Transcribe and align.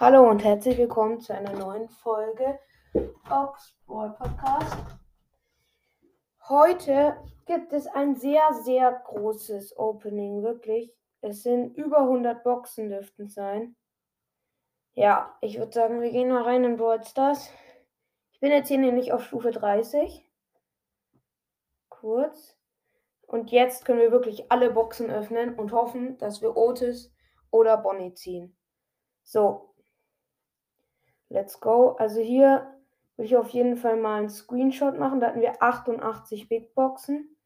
Hallo 0.00 0.30
und 0.30 0.44
herzlich 0.44 0.78
willkommen 0.78 1.20
zu 1.20 1.34
einer 1.34 1.54
neuen 1.54 1.88
Folge 1.88 2.60
Oxboy 3.28 4.10
Podcast. 4.10 4.76
Heute 6.48 7.16
gibt 7.46 7.72
es 7.72 7.88
ein 7.88 8.14
sehr, 8.14 8.54
sehr 8.62 8.92
großes 8.92 9.76
Opening, 9.76 10.44
wirklich. 10.44 10.94
Es 11.20 11.42
sind 11.42 11.76
über 11.76 12.02
100 12.02 12.44
Boxen 12.44 12.90
dürften 12.90 13.28
sein. 13.28 13.74
Ja, 14.94 15.36
ich 15.40 15.58
würde 15.58 15.72
sagen, 15.72 16.00
wir 16.00 16.12
gehen 16.12 16.28
mal 16.28 16.44
rein 16.44 16.62
in 16.62 16.76
Brawl 16.76 17.02
Stars. 17.02 17.50
Ich 18.30 18.38
bin 18.38 18.52
jetzt 18.52 18.68
hier 18.68 18.78
nämlich 18.78 19.12
auf 19.12 19.24
Stufe 19.24 19.50
30. 19.50 20.24
Kurz. 21.88 22.56
Und 23.26 23.50
jetzt 23.50 23.84
können 23.84 23.98
wir 23.98 24.12
wirklich 24.12 24.52
alle 24.52 24.70
Boxen 24.70 25.10
öffnen 25.10 25.58
und 25.58 25.72
hoffen, 25.72 26.18
dass 26.18 26.40
wir 26.40 26.56
Otis 26.56 27.12
oder 27.50 27.76
Bonnie 27.78 28.14
ziehen. 28.14 28.56
So. 29.24 29.64
Let's 31.28 31.60
go. 31.60 31.96
Also 31.98 32.20
hier 32.20 32.74
würde 33.16 33.26
ich 33.26 33.36
auf 33.36 33.50
jeden 33.50 33.76
Fall 33.76 33.96
mal 33.96 34.20
einen 34.20 34.30
Screenshot 34.30 34.98
machen. 34.98 35.20
Da 35.20 35.28
hatten 35.28 35.40
wir 35.40 35.62
88 35.62 36.48
Big 36.48 36.74
Boxen. 36.74 37.36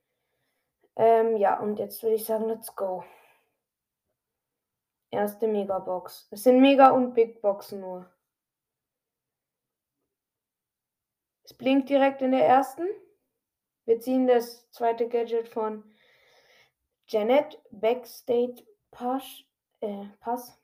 Ähm, 0.96 1.36
ja, 1.36 1.58
und 1.58 1.78
jetzt 1.78 2.02
würde 2.02 2.16
ich 2.16 2.24
sagen, 2.24 2.46
let's 2.46 2.74
go. 2.76 3.04
Erste 5.10 5.48
Megabox. 5.48 6.28
Es 6.30 6.42
sind 6.42 6.60
Mega- 6.60 6.90
und 6.90 7.14
Big 7.14 7.40
Boxen 7.42 7.80
nur. 7.80 8.10
Es 11.44 11.54
blinkt 11.54 11.88
direkt 11.88 12.22
in 12.22 12.32
der 12.32 12.46
ersten. 12.46 12.86
Wir 13.84 14.00
ziehen 14.00 14.26
das 14.26 14.70
zweite 14.70 15.08
Gadget 15.08 15.48
von 15.48 15.84
Janet 17.08 17.60
Backstage 17.70 18.64
Pass. 18.90 19.44
Äh, 19.80 20.06
Pass. 20.20 20.58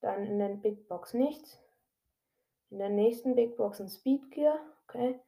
Dann 0.00 0.24
in 0.24 0.38
der 0.38 0.48
Big 0.48 0.88
Box 0.88 1.14
nichts. 1.14 1.58
In 2.70 2.78
der 2.78 2.88
nächsten 2.88 3.34
Big 3.34 3.56
Box 3.56 3.80
ein 3.80 3.88
Speed 3.88 4.30
Gear. 4.30 4.58
Okay. 4.86 5.20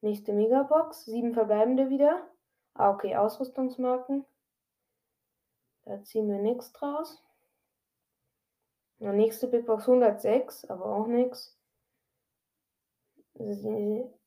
Nächste 0.00 0.32
Megabox. 0.32 1.06
Sieben 1.06 1.34
verbleibende 1.34 1.90
wieder. 1.90 2.28
Ah, 2.74 2.90
okay. 2.90 3.16
Ausrüstungsmarken. 3.16 4.24
Da 5.84 6.02
ziehen 6.02 6.28
wir 6.28 6.38
nichts 6.38 6.72
draus. 6.72 7.22
Der 9.00 9.12
nächste 9.12 9.48
Big 9.48 9.66
Box 9.66 9.88
106, 9.88 10.64
aber 10.66 10.86
auch 10.86 11.06
nichts. 11.06 11.58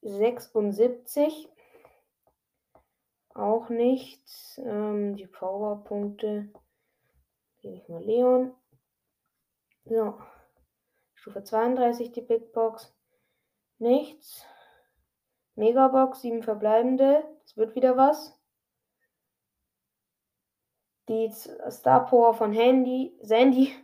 76. 0.02 1.50
Auch 3.34 3.70
nichts. 3.70 4.60
Ähm, 4.64 5.16
die 5.16 5.28
Powerpunkte 5.28 6.50
gebe 7.62 7.76
ich 7.76 7.88
mal 7.88 8.04
Leon. 8.04 8.54
So. 9.90 10.20
Stufe 11.14 11.44
32 11.44 12.12
die 12.12 12.22
Big 12.22 12.52
Box. 12.52 12.94
Nichts. 13.80 14.46
Megabox, 15.56 16.22
7 16.22 16.44
verbleibende. 16.44 17.24
Das 17.44 17.56
wird 17.56 17.74
wieder 17.76 17.96
was. 17.96 18.38
Die 21.08 21.32
Star 21.32 22.06
Power 22.06 22.34
von 22.34 22.52
Handy, 22.54 23.18
Sandy. 23.22 23.74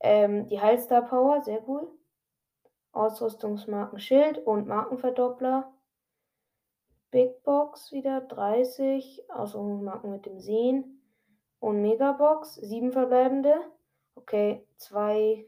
Ähm, 0.00 0.48
die 0.48 0.60
Heilstar 0.60 1.00
Power, 1.00 1.40
sehr 1.40 1.66
cool. 1.66 1.90
Ausrüstungsmarken 2.92 3.98
Schild 3.98 4.36
und 4.36 4.66
Markenverdoppler. 4.66 5.72
Big 7.10 7.42
Box 7.42 7.90
wieder 7.90 8.20
30. 8.20 9.30
Ausrüstungsmarken 9.30 10.10
mit 10.10 10.26
dem 10.26 10.40
Sehen. 10.40 11.00
Und 11.58 11.80
Megabox, 11.80 12.56
7 12.56 12.92
verbleibende. 12.92 13.54
Okay, 14.16 14.66
2 14.76 15.46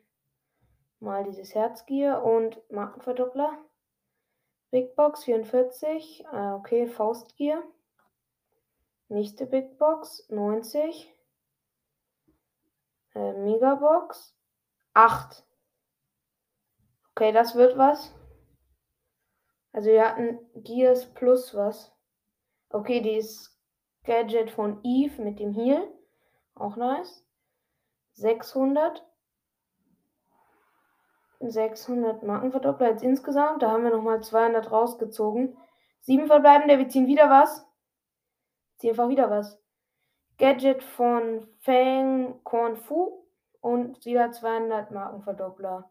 mal 1.01 1.25
dieses 1.25 1.55
Herzgier 1.55 2.23
und 2.23 2.61
Markenverdoppler. 2.71 3.59
Big 4.71 4.97
Box 4.97 5.25
44. 5.25 6.27
Ah, 6.31 6.57
okay, 6.57 6.87
Faustgier. 6.87 7.63
Nächste 9.09 9.47
Big 9.47 9.79
Box 9.79 10.29
90. 10.29 11.13
Äh, 13.15 13.33
Megabox 13.35 14.37
8. 14.95 15.45
Okay, 17.13 17.33
das 17.33 17.55
wird 17.55 17.79
was. 17.79 18.13
Also 19.73 19.91
wir 19.91 20.09
hatten 20.09 20.39
Gears 20.55 21.13
plus 21.15 21.55
was. 21.55 21.95
Okay, 22.71 23.01
dieses 23.01 23.59
Gadget 24.05 24.51
von 24.51 24.81
Eve 24.83 25.23
mit 25.23 25.39
dem 25.39 25.53
Heal. 25.53 25.87
Auch 26.55 26.77
nice. 26.77 27.26
600. 28.17 29.05
600 31.41 32.23
Markenverdoppler 32.23 32.91
jetzt 32.91 33.03
insgesamt. 33.03 33.63
Da 33.63 33.71
haben 33.71 33.85
wir 33.85 33.91
nochmal 33.91 34.23
200 34.23 34.71
rausgezogen. 34.71 35.57
7 36.01 36.27
verbleibende. 36.27 36.79
Wir 36.79 36.89
ziehen 36.89 37.07
wieder 37.07 37.31
was. 37.31 37.67
Ziehen 38.79 38.91
einfach 38.91 39.09
wieder 39.09 39.31
was. 39.31 39.59
Gadget 40.39 40.83
von 40.83 41.47
Fang 41.61 42.43
Corn 42.45 42.77
Fu. 42.77 43.23
Und 43.61 44.05
wieder 44.05 44.31
200 44.31 44.91
Markenverdoppler. 44.93 45.91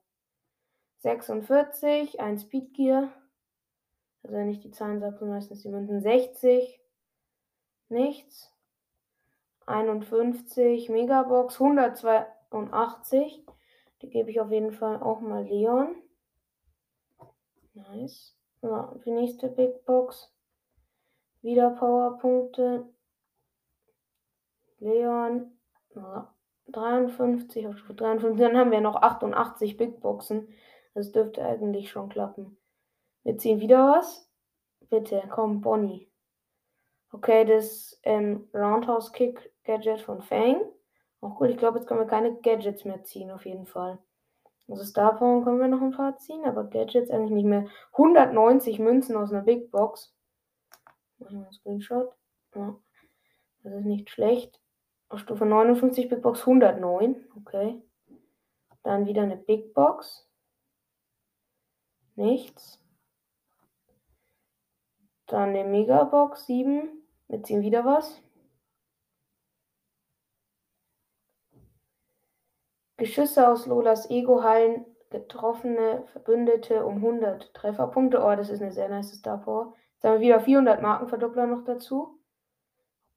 46, 0.99 2.19
ein 2.19 2.39
Speedgear. 2.39 3.11
Also 4.23 4.35
wenn 4.35 4.49
ich 4.49 4.59
die 4.59 4.71
Zahlen 4.71 4.99
sage, 4.99 5.25
meistens 5.25 5.61
die 5.61 5.69
Münzen. 5.69 6.01
60, 6.01 6.81
nichts. 7.89 8.54
51, 9.65 10.89
Megabox, 10.89 11.59
182. 11.59 13.45
Die 14.01 14.09
gebe 14.09 14.29
ich 14.29 14.39
auf 14.39 14.51
jeden 14.51 14.71
Fall 14.71 15.01
auch 15.01 15.21
mal 15.21 15.43
Leon. 15.43 15.95
Nice. 17.73 18.35
So, 18.61 18.99
die 19.05 19.11
nächste 19.11 19.49
Big 19.49 19.85
Box. 19.85 20.31
Wieder 21.41 21.71
Powerpunkte. 21.71 22.87
Leon. 24.79 25.51
Ja, 25.95 26.33
53 26.67 27.67
auf 27.67 27.77
Stufe 27.77 27.93
53. 27.93 28.39
Dann 28.39 28.57
haben 28.57 28.71
wir 28.71 28.81
noch 28.81 28.95
88 28.95 29.77
Big 29.77 29.99
Boxen. 30.01 30.47
Das 30.93 31.11
dürfte 31.11 31.43
eigentlich 31.43 31.89
schon 31.89 32.09
klappen. 32.09 32.57
Wir 33.23 33.37
ziehen 33.37 33.59
wieder 33.59 33.97
was. 33.97 34.29
Bitte, 34.89 35.23
komm, 35.29 35.61
Bonnie. 35.61 36.09
Okay, 37.15 37.45
das 37.45 37.97
ähm, 38.03 38.49
Roundhouse 38.53 39.13
Kick 39.13 39.53
Gadget 39.63 40.01
von 40.01 40.21
Fang. 40.21 40.59
Auch 41.21 41.37
gut, 41.37 41.49
ich 41.49 41.55
glaube, 41.55 41.79
jetzt 41.79 41.87
können 41.87 42.01
wir 42.01 42.07
keine 42.07 42.35
Gadgets 42.41 42.83
mehr 42.83 43.05
ziehen, 43.05 43.31
auf 43.31 43.45
jeden 43.45 43.65
Fall. 43.65 43.99
Also 44.67 44.83
Star 44.83 45.15
Power 45.15 45.45
können 45.45 45.61
wir 45.61 45.69
noch 45.69 45.81
ein 45.81 45.91
paar 45.91 46.17
ziehen, 46.17 46.43
aber 46.43 46.65
Gadgets 46.65 47.09
eigentlich 47.09 47.31
nicht 47.31 47.45
mehr. 47.45 47.67
190 47.93 48.79
Münzen 48.79 49.15
aus 49.15 49.31
einer 49.31 49.43
Big 49.43 49.71
Box. 49.71 50.13
Machen 51.19 51.37
wir 51.37 51.43
einen 51.43 51.53
Screenshot. 51.53 52.13
Ja, 52.53 52.75
das 53.63 53.73
ist 53.75 53.85
nicht 53.85 54.09
schlecht. 54.09 54.59
Auf 55.07 55.19
Stufe 55.21 55.45
59 55.45 56.09
Big 56.09 56.21
Box 56.21 56.41
109. 56.41 57.15
Okay. 57.37 57.81
Dann 58.83 59.05
wieder 59.05 59.21
eine 59.21 59.37
Big 59.37 59.73
Box. 59.73 60.29
Nichts. 62.15 62.83
Dann 65.27 65.53
der 65.53 65.63
Megabox 65.63 66.45
7. 66.47 67.04
Wir 67.35 67.43
ziehen 67.43 67.63
wieder 67.63 67.83
was. 67.83 68.23
Geschüsse 72.95 73.49
aus 73.49 73.65
Lolas 73.65 74.09
Ego 74.09 74.41
heilen 74.41 74.85
getroffene 75.09 76.05
Verbündete 76.13 76.85
um 76.85 76.95
100 76.95 77.53
Trefferpunkte. 77.53 78.23
Oh, 78.23 78.33
das 78.37 78.49
ist 78.49 78.61
eine 78.61 78.71
sehr 78.71 78.87
nice 78.87 79.11
Star 79.15 79.39
Power. 79.39 79.73
Jetzt 79.95 80.05
haben 80.05 80.13
wir 80.13 80.21
wieder 80.21 80.39
400 80.39 80.81
Markenverdoppler 80.81 81.45
noch 81.47 81.65
dazu. 81.65 82.21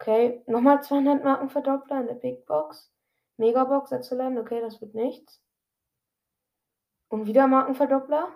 Okay, 0.00 0.42
nochmal 0.48 0.82
200 0.82 1.22
Markenverdoppler 1.22 2.00
in 2.00 2.06
der 2.08 2.14
Big 2.14 2.44
Box. 2.44 2.92
Megabox 3.36 3.92
Exzellent. 3.92 4.36
Okay, 4.36 4.60
das 4.60 4.80
wird 4.80 4.94
nichts. 4.94 5.40
Und 7.06 7.26
wieder 7.26 7.46
Markenverdoppler. 7.46 8.32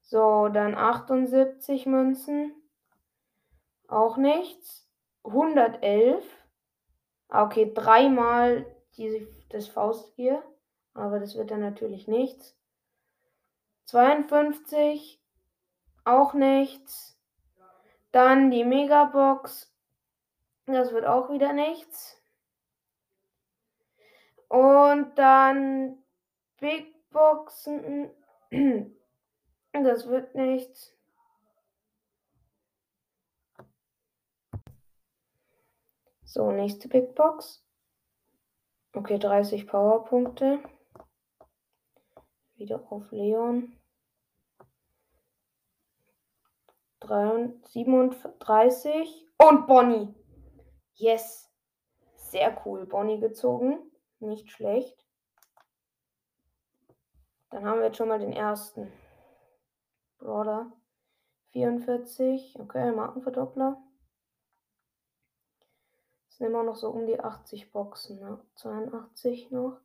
So, 0.00 0.48
dann 0.48 0.74
78 0.74 1.86
Münzen. 1.86 2.61
Auch 3.92 4.16
nichts. 4.16 4.88
111. 5.24 6.24
Ah, 7.28 7.44
okay, 7.44 7.70
dreimal 7.74 8.64
die, 8.96 9.28
das 9.50 9.68
Faustgier. 9.68 10.42
Aber 10.94 11.20
das 11.20 11.36
wird 11.36 11.50
dann 11.50 11.60
natürlich 11.60 12.08
nichts. 12.08 12.56
52. 13.84 15.20
Auch 16.04 16.32
nichts. 16.32 17.20
Dann 18.12 18.50
die 18.50 18.64
Megabox. 18.64 19.70
Das 20.64 20.92
wird 20.92 21.04
auch 21.04 21.28
wieder 21.28 21.52
nichts. 21.52 22.18
Und 24.48 25.18
dann 25.18 25.98
Big 26.58 26.94
Boxen. 27.10 28.10
Das 29.74 30.06
wird 30.06 30.34
nichts. 30.34 30.94
So, 36.34 36.50
nächste 36.50 36.88
Big 36.88 37.14
Box. 37.14 37.62
Okay, 38.94 39.18
30 39.18 39.66
Powerpunkte. 39.66 40.60
Wieder 42.54 42.90
auf 42.90 43.12
Leon. 43.12 43.78
37 47.02 49.28
und 49.36 49.66
Bonnie. 49.66 50.14
Yes. 50.94 51.52
Sehr 52.14 52.62
cool. 52.64 52.86
Bonnie 52.86 53.20
gezogen. 53.20 53.92
Nicht 54.18 54.50
schlecht. 54.50 55.04
Dann 57.50 57.66
haben 57.66 57.80
wir 57.80 57.88
jetzt 57.88 57.98
schon 57.98 58.08
mal 58.08 58.20
den 58.20 58.32
ersten. 58.32 58.90
Brawler. 60.16 60.72
44. 61.50 62.58
Okay, 62.58 62.90
Markenverdoppler. 62.90 63.91
Sind 66.42 66.50
immer 66.50 66.64
noch 66.64 66.74
so 66.74 66.88
um 66.88 67.06
die 67.06 67.20
80 67.20 67.70
Boxen. 67.70 68.18
Ne? 68.18 68.36
82 68.56 69.52
noch. 69.52 69.78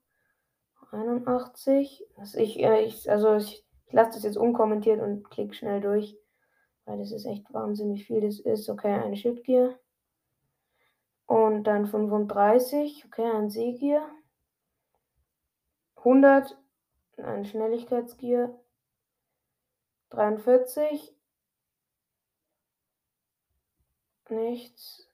81. 0.90 2.04
Das 2.16 2.34
ich, 2.34 2.60
äh, 2.60 2.82
ich, 2.82 3.12
also 3.12 3.36
ich, 3.36 3.64
ich 3.86 3.94
lasse 3.94 4.14
das 4.14 4.24
jetzt 4.24 4.38
unkommentiert 4.38 5.00
und 5.00 5.30
klicke 5.30 5.54
schnell 5.54 5.82
durch. 5.82 6.18
Weil 6.86 6.98
das 6.98 7.12
ist 7.12 7.26
echt 7.26 7.54
wahnsinnig 7.54 8.08
viel. 8.08 8.22
Das 8.22 8.40
ist, 8.40 8.70
okay, 8.70 8.92
eine 8.92 9.16
Schildgier. 9.16 9.80
Und 11.28 11.66
dann 11.66 11.86
35. 11.86 13.06
Okay, 13.06 13.30
ein 13.30 13.52
Seegier. 13.52 14.02
100. 15.98 16.58
Ein 17.18 17.46
Schnelligkeitsgier. 17.46 18.60
43. 20.10 21.16
Nichts. 24.32 25.07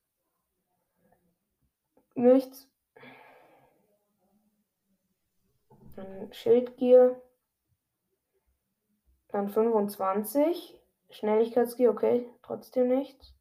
Nichts. 2.16 2.68
Dann 5.96 6.32
Schildgier. 6.34 7.22
Dann 9.30 9.50
25. 9.50 10.80
Schnelligkeitsgier, 11.10 11.92
okay, 11.92 12.30
trotzdem 12.42 12.88
nichts. 12.88 13.34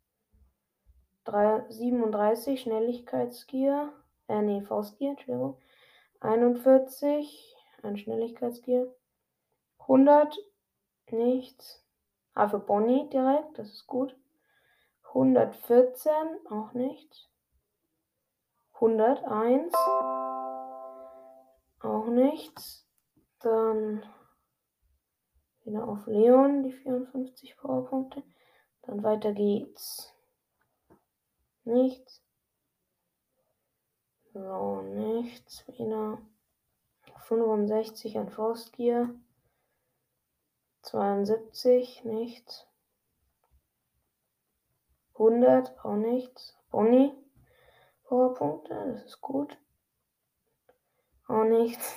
3, 1.25 1.65
37 1.69 2.61
Schnelligkeitsgier. 2.61 3.93
Äh, 4.29 4.43
nee, 4.43 4.63
Faustgier, 4.63 5.11
Entschuldigung. 5.11 5.57
41, 6.21 7.57
ein 7.83 7.97
Schnelligkeitsgier. 7.97 8.95
100, 9.79 10.39
nichts. 11.11 11.85
Ah, 12.35 12.49
für 12.49 12.59
Bonnie 12.59 13.09
direkt, 13.11 13.59
das 13.59 13.69
ist 13.73 13.87
gut. 13.87 14.17
114, 15.09 16.13
auch 16.51 16.73
nichts. 16.73 17.32
101, 18.83 19.73
auch 21.83 22.07
nichts. 22.09 22.85
Dann 23.39 24.05
wieder 25.63 25.87
auf 25.87 26.05
Leon, 26.07 26.65
die 26.65 26.73
54 26.73 27.57
Powerpunkte. 27.59 28.25
Dann 28.83 29.05
weiter 29.05 29.33
geht's. 29.33 30.13
Nichts. 31.63 32.25
So, 34.33 34.83
nichts. 34.83 35.65
Wieder 35.69 36.21
65 37.29 38.19
an 38.19 38.31
Faustgier. 38.31 39.15
72, 40.83 42.03
nichts. 42.03 42.67
100, 45.15 45.85
auch 45.85 45.95
nichts. 45.95 46.59
Bonnie, 46.71 47.15
Powerpunkte, 48.13 48.75
das 48.93 49.05
ist 49.05 49.23
gut. 49.23 49.57
Auch 51.29 51.45
nichts. 51.45 51.97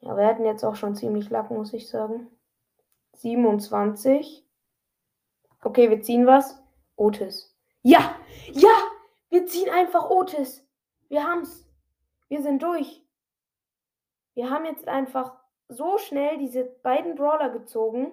Ja, 0.00 0.14
wir 0.14 0.26
hatten 0.26 0.44
jetzt 0.44 0.62
auch 0.62 0.76
schon 0.76 0.94
ziemlich 0.94 1.30
Lack, 1.30 1.50
muss 1.50 1.72
ich 1.72 1.88
sagen. 1.88 2.30
27. 3.14 4.46
Okay, 5.62 5.88
wir 5.88 6.02
ziehen 6.02 6.26
was. 6.26 6.62
Otis. 6.96 7.56
Ja! 7.80 8.14
Ja! 8.52 8.74
Wir 9.30 9.46
ziehen 9.46 9.70
einfach 9.70 10.10
Otis. 10.10 10.68
Wir 11.08 11.26
haben's. 11.26 11.66
Wir 12.28 12.42
sind 12.42 12.62
durch. 12.62 13.06
Wir 14.34 14.50
haben 14.50 14.66
jetzt 14.66 14.86
einfach 14.86 15.34
so 15.68 15.96
schnell 15.96 16.36
diese 16.36 16.64
beiden 16.64 17.14
Brawler 17.14 17.48
gezogen. 17.48 18.12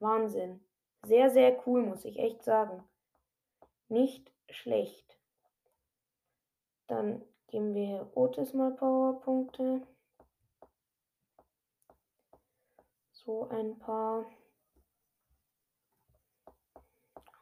Wahnsinn. 0.00 0.64
Sehr, 1.02 1.28
sehr 1.28 1.60
cool, 1.66 1.82
muss 1.82 2.06
ich 2.06 2.18
echt 2.18 2.42
sagen. 2.42 2.82
Nicht 3.88 4.31
schlecht. 4.52 5.18
Dann 6.86 7.24
geben 7.48 7.74
wir 7.74 8.10
Otis 8.16 8.54
mal 8.54 8.74
Powerpunkte. 8.74 9.86
So 13.12 13.48
ein 13.48 13.78
paar. 13.78 14.26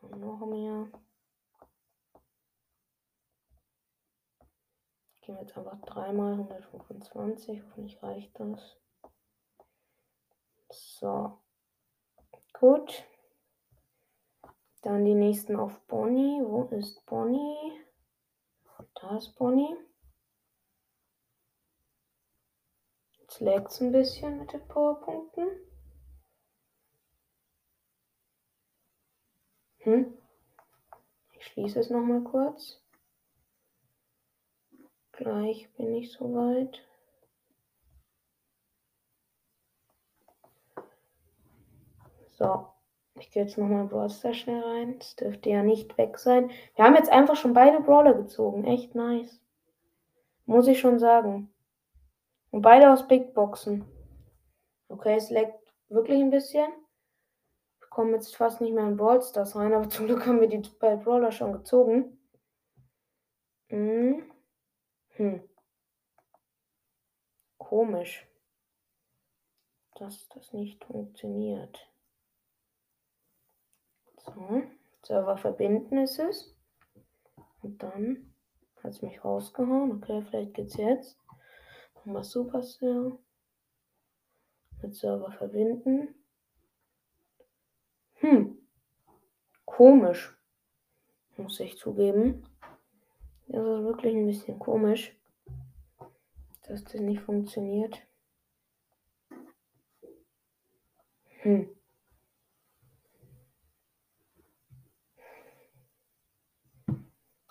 Und 0.03 0.21
noch 0.21 0.47
mehr. 0.47 0.91
Gehen 5.23 5.35
wir 5.35 5.43
jetzt 5.43 5.57
einfach 5.57 5.81
dreimal 5.83 6.33
125. 6.33 7.63
Hoffentlich 7.63 8.03
reicht 8.03 8.39
das. 8.39 8.79
So. 10.71 11.41
Gut. 12.53 13.05
Dann 14.83 15.05
die 15.05 15.15
nächsten 15.15 15.57
auf 15.57 15.79
Bonnie. 15.87 16.41
Wo 16.43 16.65
ist 16.77 17.05
Bonnie? 17.07 17.85
Da 18.95 19.17
ist 19.17 19.37
Bonnie. 19.37 19.77
Jetzt 23.21 23.41
lag 23.41 23.67
es 23.67 23.81
ein 23.81 23.93
bisschen 23.93 24.39
mit 24.39 24.53
den 24.53 24.67
Powerpunkten. 24.67 25.49
Hm. 29.81 30.19
Ich 31.33 31.47
schließe 31.47 31.81
es 31.81 31.91
nochmal 31.91 32.23
kurz. 32.23 32.83
Gleich 35.13 35.71
bin 35.75 35.95
ich 35.95 36.13
soweit. 36.13 36.83
So, 42.39 42.73
ich 43.21 43.31
gehe 43.31 43.45
jetzt 43.45 43.59
nochmal 43.59 43.87
Brawl 43.87 44.11
Stars 44.11 44.37
schnell 44.37 44.63
rein. 44.63 44.99
Das 44.99 45.17
dürfte 45.17 45.51
ja 45.51 45.63
nicht 45.63 45.97
weg 45.99 46.19
sein. 46.19 46.51
Wir 46.75 46.85
haben 46.85 46.97
jetzt 46.97 47.11
einfach 47.11 47.37
schon 47.37 47.55
beide 47.55 47.81
Brawler 47.81 48.15
gezogen. 48.15 48.65
Echt 48.65 48.95
nice. 48.95 49.41
Muss 50.47 50.67
ich 50.67 50.81
schon 50.81 50.99
sagen. 50.99 51.53
Und 52.51 52.63
beide 52.63 52.93
aus 52.93 53.07
Big 53.07 53.35
Boxen. 53.35 53.85
Okay, 54.89 55.15
es 55.17 55.31
leckt 55.31 55.73
wirklich 55.89 56.21
ein 56.21 56.31
bisschen 56.31 56.73
kommen 57.91 58.15
jetzt 58.15 58.37
fast 58.37 58.61
nicht 58.61 58.73
mehr 58.73 58.87
in 58.87 58.97
Brawl 58.97 59.21
Stars 59.21 59.57
rein, 59.57 59.75
aber 59.75 59.91
zum 59.91 60.07
Glück 60.07 60.25
haben 60.25 60.41
wir 60.41 60.49
die 60.49 60.63
bei 60.79 60.97
Brawler 60.97 61.33
schon 61.33 61.53
gezogen. 61.53 62.17
Hm. 63.69 64.31
Hm. 65.17 65.43
Komisch, 67.59 68.27
dass 69.97 70.29
das 70.29 70.53
nicht 70.53 70.85
funktioniert. 70.85 71.90
So, 74.35 74.63
Server 75.03 75.37
verbinden 75.37 75.99
ist 75.99 76.19
es. 76.19 76.55
Und 77.63 77.83
dann 77.83 78.33
hat 78.83 78.93
es 78.93 79.03
mich 79.03 79.25
rausgehauen. 79.25 79.93
Okay, 79.93 80.23
vielleicht 80.29 80.55
geht's 80.55 80.77
jetzt. 80.77 81.19
Nochmal 81.95 82.25
Supercell. 82.25 83.19
Mit 84.83 84.95
Server 84.95 85.33
verbinden. 85.33 86.15
Hm. 88.15 88.59
Komisch. 89.65 90.37
Muss 91.37 91.61
ich 91.61 91.77
zugeben. 91.79 92.45
Das 93.49 93.61
ist 93.61 93.85
wirklich 93.85 94.15
ein 94.15 94.27
bisschen 94.27 94.59
komisch, 94.59 95.17
dass 96.69 96.85
das 96.85 97.01
nicht 97.01 97.23
funktioniert. 97.23 98.01
Hm. 101.43 101.69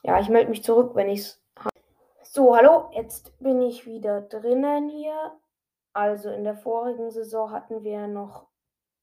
Ja, 0.09 0.19
ich 0.19 0.29
melde 0.29 0.49
mich 0.49 0.63
zurück, 0.63 0.95
wenn 0.95 1.07
ich 1.07 1.19
es 1.19 1.43
habe. 1.55 1.69
So, 2.23 2.55
hallo, 2.55 2.89
jetzt 2.93 3.37
bin 3.37 3.61
ich 3.61 3.85
wieder 3.85 4.21
drinnen 4.21 4.89
hier. 4.89 5.39
Also 5.93 6.31
in 6.31 6.43
der 6.43 6.55
vorigen 6.55 7.11
Saison 7.11 7.51
hatten 7.51 7.83
wir 7.83 8.07
noch 8.07 8.47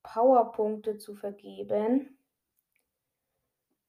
Powerpunkte 0.02 0.98
zu 0.98 1.14
vergeben. 1.14 2.18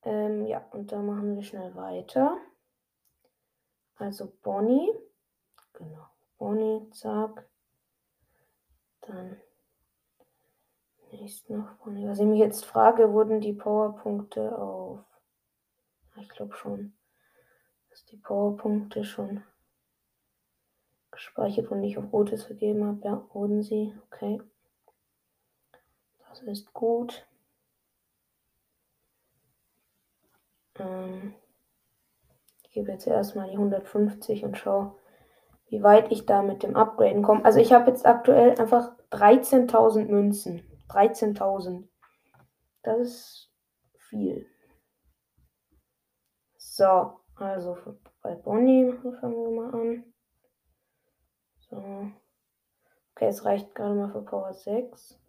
Ähm, 0.04 0.46
ja, 0.46 0.64
und 0.70 0.92
da 0.92 1.00
machen 1.00 1.36
wir 1.36 1.42
schnell 1.42 1.74
weiter. 1.74 2.38
Also 3.96 4.32
Bonnie. 4.44 4.94
Genau. 5.74 6.06
Bonnie, 6.38 6.88
zack. 6.92 7.50
Dann 9.02 9.42
nächst 11.14 11.50
noch 11.50 11.72
Bonnie. 11.84 12.08
Was 12.08 12.20
ich 12.20 12.28
mich 12.28 12.38
jetzt 12.38 12.64
frage, 12.64 13.12
wurden 13.12 13.42
die 13.42 13.54
Powerpunkte 13.54 14.56
auf. 14.56 15.00
Ich 16.20 16.30
glaube 16.30 16.56
schon, 16.56 16.94
dass 17.98 18.06
die 18.06 18.18
Powerpunkte 18.18 19.04
schon 19.04 19.44
gespeichert 21.10 21.72
und 21.72 21.80
nicht 21.80 21.98
auf 21.98 22.14
Rotes 22.14 22.44
vergeben 22.44 22.86
habe. 22.86 23.02
Ja, 23.04 23.28
wurden 23.34 23.64
sie. 23.64 23.92
Okay. 24.06 24.40
Das 26.30 26.44
ist 26.44 26.72
gut. 26.74 27.26
Ähm, 30.78 31.34
ich 32.64 32.72
gebe 32.72 32.92
jetzt 32.92 33.08
erstmal 33.08 33.50
die 33.50 33.58
150 33.58 34.44
und 34.44 34.60
schaue, 34.60 34.96
wie 35.70 35.82
weit 35.82 36.12
ich 36.12 36.28
da 36.28 36.44
mit 36.44 36.62
dem 36.62 36.76
Upgraden 36.76 37.24
komme. 37.24 37.44
Also 37.44 37.60
ich 37.60 37.74
habe 37.74 37.90
jetzt 37.90 38.06
aktuell 38.06 38.60
einfach 38.60 38.96
13.000 39.10 40.06
Münzen. 40.06 40.62
13.000. 40.90 41.88
Das 42.84 43.02
ist 43.02 43.52
viel. 43.98 44.46
So, 46.58 47.20
also 47.40 47.78
bei 48.22 48.36
Bonnie 48.36 48.94
fangen 49.20 49.36
wir 49.36 49.52
mal 49.52 49.74
an. 49.74 50.04
So. 51.70 52.12
Okay, 53.16 53.28
es 53.28 53.46
reicht 53.46 53.74
gerade 53.76 53.96
mal 53.96 54.12
für 54.12 54.22
Power 54.22 54.54
6. 54.54 55.20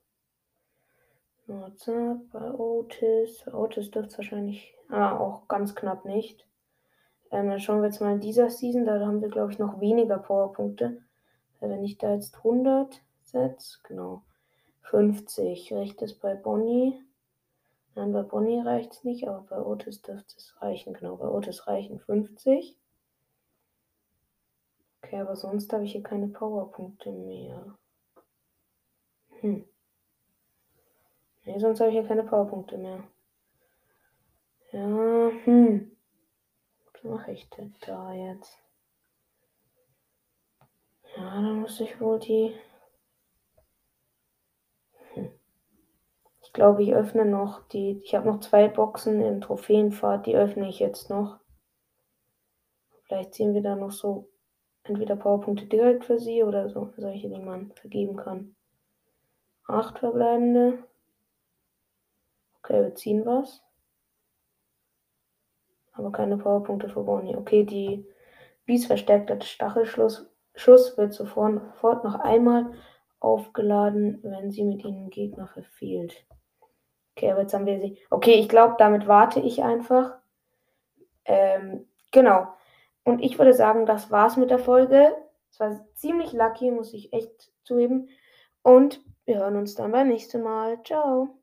So, 1.47 2.21
bei 2.33 2.53
Otis. 2.53 3.43
Bei 3.47 3.55
Otis 3.55 3.91
dürfte 3.91 4.13
es 4.13 4.19
wahrscheinlich. 4.19 4.75
Ah, 4.91 5.17
auch 5.17 5.49
ganz 5.49 5.75
knapp 5.75 6.05
nicht. 6.05 6.47
Ähm, 7.31 7.49
dann 7.49 7.61
schauen 7.61 7.81
wir 7.81 7.89
jetzt 7.89 8.01
mal 8.01 8.15
in 8.15 8.21
dieser 8.21 8.51
Season. 8.51 8.85
Da 8.85 9.01
haben 9.01 9.23
wir, 9.23 9.29
glaube 9.29 9.53
ich, 9.53 9.59
noch 9.59 9.81
weniger 9.81 10.19
Powerpunkte. 10.19 11.03
Wenn 11.61 11.85
ich 11.85 11.99
da 11.99 12.15
jetzt 12.15 12.37
100 12.37 13.03
setze, 13.23 13.79
genau. 13.83 14.23
50 14.83 15.73
reicht 15.73 16.03
es 16.03 16.19
bei 16.19 16.35
Bonnie. 16.35 17.03
Nein, 17.95 18.13
bei 18.13 18.23
Bonnie 18.23 18.61
reicht 18.61 18.93
es 18.93 19.05
nicht, 19.05 19.27
aber 19.27 19.43
bei 19.43 19.61
Otis 19.61 20.03
dürfte 20.03 20.35
es 20.37 20.55
reichen. 20.61 20.95
Genau, 20.95 21.17
bei 21.17 21.27
Otis 21.27 21.67
reichen 21.67 21.99
50. 21.99 22.79
Okay, 25.03 25.21
aber 25.21 25.37
sonst 25.37 25.73
habe 25.73 25.85
ich 25.85 25.93
hier 25.93 26.03
keine 26.03 26.29
Powerpunkte 26.29 27.11
mehr. 27.11 27.77
Hm. 29.41 29.65
Nee, 31.45 31.59
sonst 31.59 31.81
habe 31.81 31.91
ich 31.91 31.97
hier 31.97 32.07
keine 32.07 32.25
Powerpunkte 32.25 32.77
mehr. 32.77 33.05
Ja, 34.73 35.31
hm. 35.45 35.97
Was 36.93 37.05
mache 37.05 37.33
ich 37.33 37.49
denn 37.51 37.75
da 37.81 38.13
jetzt? 38.13 38.59
Ja, 41.17 41.23
dann 41.35 41.61
muss 41.61 41.81
ich 41.81 42.01
wohl 42.01 42.19
die 42.19 42.55
Ich 46.48 46.48
glaube, 46.59 46.83
ich 46.83 46.93
öffne 46.93 47.25
noch 47.25 47.69
die. 47.69 48.01
Ich 48.03 48.17
habe 48.17 48.27
noch 48.27 48.41
zwei 48.41 48.67
Boxen 48.67 49.23
in 49.23 49.41
Trophäenfahrt, 49.41 50.27
die 50.27 50.35
öffne 50.35 50.69
ich 50.69 50.81
jetzt 50.81 51.09
noch. 51.09 51.39
Vielleicht 53.05 53.33
ziehen 53.35 53.55
wir 53.55 53.63
da 53.63 53.77
noch 53.77 53.93
so 53.93 54.29
entweder 54.83 55.15
Powerpunkte 55.15 55.67
direkt 55.67 56.05
für 56.05 56.19
sie 56.19 56.43
oder 56.43 56.69
so 56.69 56.93
solche, 56.97 57.29
die 57.29 57.41
man 57.41 57.71
vergeben 57.77 58.17
kann. 58.17 58.57
Acht 59.69 60.01
verbleibende. 60.01 60.83
Okay, 62.59 62.83
wir 62.83 62.95
ziehen 62.97 63.25
was. 63.25 63.63
Aber 65.93 66.11
keine 66.11 66.39
Powerpunkte 66.39 66.89
für 66.89 67.05
Bonnie. 67.05 67.37
Okay, 67.37 67.63
die 67.63 68.05
Bies 68.67 68.87
verstärkter 68.87 69.41
Stachelschuss 69.41 70.27
Schuss 70.57 70.99
wird 70.99 71.13
sofort 71.13 72.03
noch 72.03 72.17
einmal 72.17 72.73
aufgeladen, 73.21 74.19
wenn 74.25 74.51
sie 74.51 74.65
mit 74.65 74.85
ihnen 74.85 75.09
Gegner 75.09 75.47
verfehlt. 75.47 76.27
Okay, 77.19 77.33
aber 77.33 77.41
jetzt 77.41 77.53
haben 77.53 77.67
wir 77.67 77.81
sie. 77.81 77.99
Okay, 78.11 78.35
ich 78.35 78.49
glaube, 78.49 78.77
damit 78.79 79.09
warte 79.09 79.41
ich 79.41 79.65
einfach. 79.65 80.15
Ähm, 81.25 81.89
genau. 82.13 82.47
Und 83.03 83.21
ich 83.21 83.39
würde 83.39 83.55
sagen, 83.55 83.87
das 83.87 84.13
war's 84.13 84.37
mit 84.37 84.51
der 84.51 84.61
Folge. 84.61 85.17
Es 85.51 85.59
war 85.59 85.85
ziemlich 85.95 86.33
lucky, 86.33 86.71
muss 86.71 86.95
ich 86.95 87.13
echt 87.13 87.51
zugeben. 87.65 88.09
Und 88.63 89.03
wir 89.25 89.39
hören 89.39 89.57
uns 89.57 89.75
dann 89.75 89.91
beim 89.91 90.09
nächsten 90.09 90.43
Mal. 90.43 90.81
Ciao. 90.85 91.38